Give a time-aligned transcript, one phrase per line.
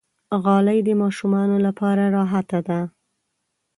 [0.43, 2.79] غالۍ د ماشومانو لپاره راحته ده.